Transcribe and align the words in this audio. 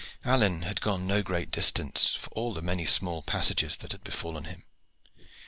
Alleyne 0.25 0.63
had 0.63 0.81
gone 0.81 1.05
no 1.05 1.21
great 1.21 1.51
distance 1.51 2.15
for 2.15 2.27
all 2.31 2.55
the 2.55 2.63
many 2.63 2.87
small 2.87 3.21
passages 3.21 3.77
that 3.77 3.91
had 3.91 4.03
befallen 4.03 4.45
him. 4.45 4.63